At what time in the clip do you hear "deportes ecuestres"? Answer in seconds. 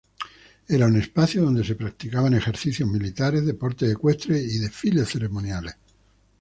3.45-4.51